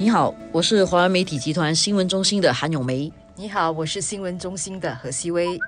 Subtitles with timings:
[0.00, 3.12] 你好，我是华为媒体集团新闻中心的韩永梅。
[3.34, 5.58] 你好，我是新闻中心的何希薇。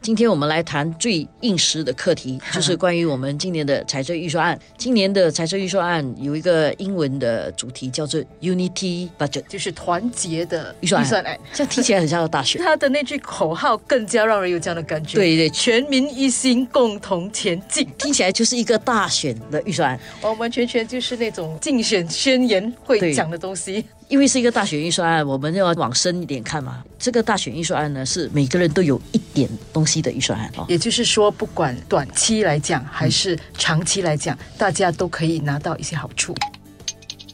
[0.00, 4.58] 今天我们来谈最应时的课题， 就是关于我们今年的财政预算案。
[4.76, 11.38] 今年的财政预算案有一个英文的主题叫做 Unity Budget，就是团结的预算案。
[11.52, 12.60] 这样听起来很像大选。
[12.64, 15.16] 他的那句口号更加让人有这样的感觉。
[15.18, 17.86] 对对全民一心，共同前进。
[17.98, 23.84] 听起来就是一个大选的预算案，完完全全就是那种竞选宣言会讲的东西。
[24.08, 26.82] 因为是一个大选预算案，我们要往深一点看嘛。
[26.98, 30.64] 这个大选预算案呢，是每个人都有一点东西的预算案哦。
[30.66, 36.34] 也就是说，不管短期来讲还是长期来讲，大家都可以拿到一些好处。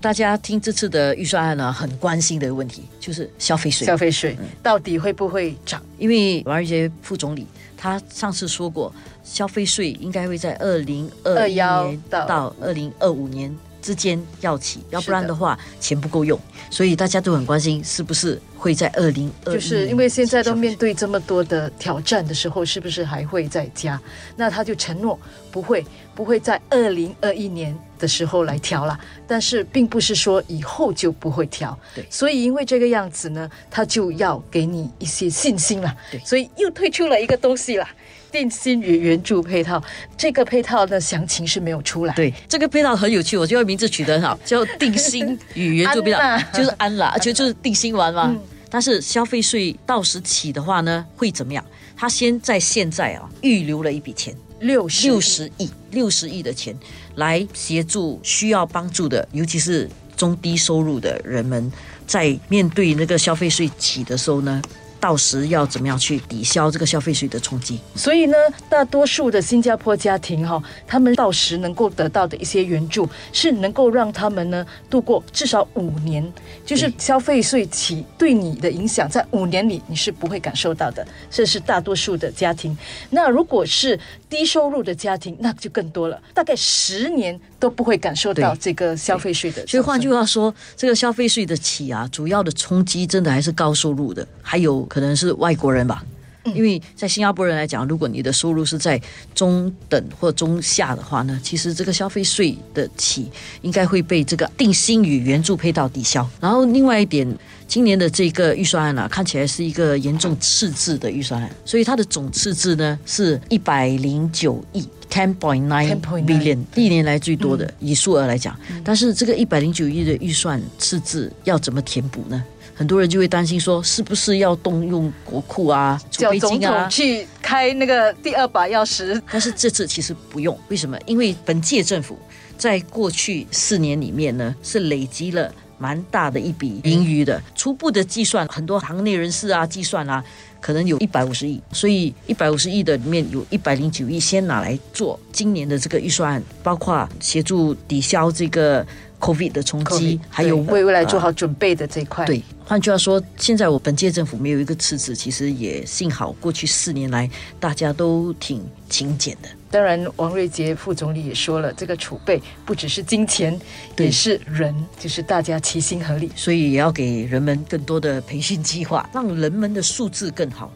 [0.01, 3.87] 大家听这次的预算案呢，很关心的问题就是消费税。
[3.87, 5.81] 消费税到底会不会涨？
[5.97, 7.47] 因为王瑞杰副总理
[7.77, 24.01] 他上次说过，消费税应该会在二零二一年到到二零二五年之间要起，要不然的话钱不够用，所以大家都很关心是不是会在二零二就是因为现在都面对这么多的挑战的时候，是不是还会再加？
[24.37, 25.21] 那他就承诺
[25.51, 25.85] 不会
[26.15, 31.79] 不会在二零二一年的时候来调了，但是并不是说以后就不会调。
[31.95, 35.95] 对所以因为这个样子呢，他就要给你一些信心了。
[36.11, 37.87] 对所以又推出了一个东西啦。
[38.33, 39.81] 定心与援助配套，
[40.17, 42.13] 这个配套的详情是没有出来。
[42.15, 46.19] 对，这个配套很有趣，我觉得名字取得很好，叫定心与援助配套
[46.53, 48.27] 就是安啦， 而且就是定心丸嘛。
[48.35, 48.41] 嗯
[48.75, 51.65] 但是消费税到时起的话呢，会怎么样？
[51.97, 56.77] 他先在现在啊预留了一笔钱，六十六十亿，六十亿的钱
[57.15, 61.71] 来协助需要帮助的，尤其是中低收入的人们，
[62.05, 64.61] 在面对那个消费税起的时候呢，
[65.05, 67.79] 到时要怎么样去抵消这个消费税的冲击？
[67.95, 68.35] 所以呢，
[68.71, 76.33] 大多数的新加坡家庭哈、他们到时能够得到的一些援助，是能够让他们呢度过至少五年，
[76.65, 81.07] 就是消费税起对你的影响，在五年里你是不会感受到的。
[81.31, 82.75] 这是大多数的家庭。
[83.11, 84.01] 那如果是
[84.35, 89.65] 低收入的家庭，那就更多了，大概十年都不会感受到这个消费税的。
[89.65, 96.05] 所以换句话说，这个消费税的起啊，主要的冲击真的还是高收入的，还有可能是外国人吧。
[96.53, 99.01] 因为在新加坡人来讲，如果你的收入是在
[99.35, 103.31] 中等或中下的话呢，其实这个消费税的起
[103.63, 106.29] 应该会被这个定薪与援助配套抵消。
[106.41, 107.27] 然后另外一点，
[107.67, 114.87] 今年的这个预算案啊，看起来是一个严重赤字的预算案，所以它的总赤字呢是一百零九亿。
[115.11, 118.59] Ten point nine billion，历年来最多的，以数额来讲。
[118.83, 122.43] 但是这个一百零九亿的预算赤字要怎么填补呢？
[122.75, 126.91] 很多人就会担心说，是不是要动用国库啊、储备金啊统？
[126.91, 130.99] 去开那个第二把钥匙，但是这次其实不用，为什么？
[131.07, 132.19] 因为本届政府
[132.59, 137.41] 在过去四年里面呢，是累积了蛮大的一笔盈余的。
[137.55, 140.25] 初步的计算，很多行内人士啊计算啊，
[140.61, 148.85] 可能有一百五十亿，所以一百五十亿的里面有一百零九亿先拿来做今年的这个预算，包括协助抵消这个
[149.25, 152.27] COVID 的冲击还有为未来做呃好准备的这一块。
[152.27, 159.49] 对，换句话说，现在我本届政府没有一个赤字，其实也幸好过去四年来大家都挺勤俭的。
[159.71, 163.59] 当然，王瑞杰副总理也说了，这个储备不只是金钱，
[163.97, 166.31] 也是人，就是大家齐心合力。
[166.37, 170.71] 所以也要给人们更多的培训计划，让人们的素质更好。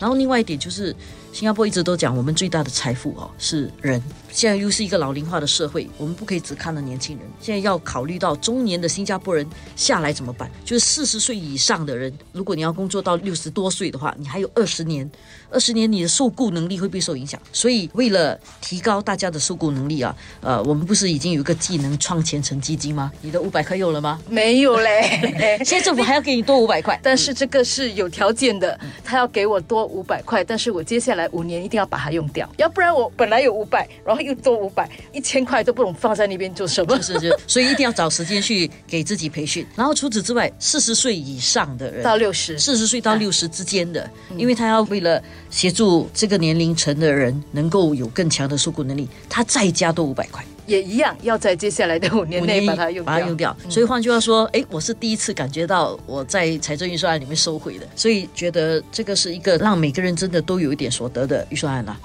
[0.00, 0.96] 然后另外一点就是，
[1.34, 4.00] 新加坡一直都讲我们最大的财富哦是人，
[4.30, 10.48] 现在又是一个老龄化的社会，我们不可以只看到年轻人，现在要考虑到中年的新加坡人下来怎么办？
[10.64, 15.10] 就是四十岁以上的人，如果你要工作到六十多岁的话，你还有二十年，
[15.50, 17.40] 二十年你的受雇能力会不会受影响？
[17.52, 23.10] 所以为了提高大家的受雇能力啊，呃，我们不是已经有一个技能创前程基金吗？
[23.22, 24.20] 你的五百块有了吗？
[24.28, 37.00] 没有嘞， 现在政府还要给你多五百块，但是这个是有条件的，他要给我多五百块，但是我接下来五年一定要把它用掉，要不然我本来有五百，然后又多五百，一千块都不懂放在那边做什么。
[37.02, 39.66] 是是， 所以一定要找时间去给自己培训。
[39.76, 53.14] 然后除此之外，四十岁以上的人，到六十，四十岁到六十之间的，因为他要为了协助这个年龄层的人能够有更强的受雇能力，他再加多五百块，也一样要在接下来的五年内把它用掉。
[53.14, 53.56] 把它用掉。
[53.68, 61.98] 所以换句话说，哎，我是第一次感觉到我在财政预算案里面收回的，所以觉得这个是一个让每个人真的都有一点所得的预算案啊。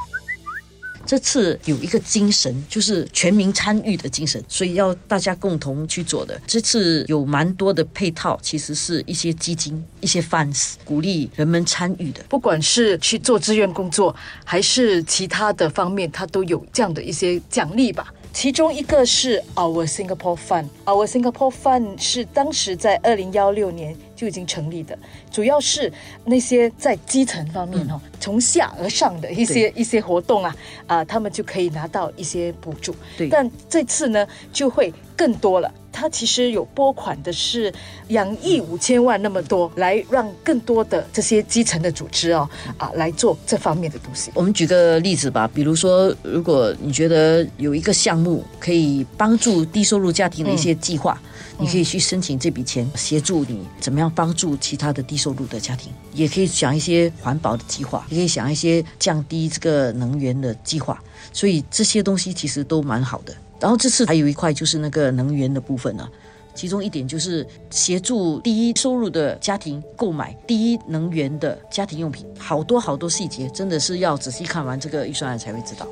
[1.05, 6.39] 这次有一个精神，就是全民参与的精神，所以要大家共同去做的。
[6.45, 12.21] 这次有蛮多的配套，其实是一些基金、一些 funds 鼓励人们参与的。
[12.29, 18.13] 不管是去做志愿工作，还是其他的方面，它都有这样的一些奖励吧。
[18.31, 24.97] 其中一个是 Our Singapore Fund，Our Singapore Fund 是当时在二零幺六年就已经成立的，
[25.31, 25.91] 主要是
[26.23, 30.55] 那些在基层方面哈，从下而上的一些一些活动啊，
[30.87, 32.95] 啊，他们就可以拿到一些补助。
[33.17, 35.73] 对，但这次呢，就会更多了。
[35.91, 37.73] 它其实有拨款的是
[38.07, 44.31] 两亿五千万那么多，来让更多的这些基层的组织哦啊来做这方面的东西。
[44.33, 51.19] 我们举个例子吧，比如说，如果你觉得有一个项目可以帮助低收入家庭的一些计划，
[51.57, 61.01] 你可以去申请这笔钱，协助你怎么样帮助其他的低收入的家庭，也可以想一些环保的计划，也可以想一些降低这个能源的计划，
[61.33, 63.33] 所以这些东西其实都蛮好的。
[63.59, 66.07] 然后这次还有一块就是那个能源的部分呢，
[66.55, 75.87] 其中一点就是协助低收入的家庭购买低能源的家庭用品，好多好多细节，真的是要仔细看完这个预算案才会知道。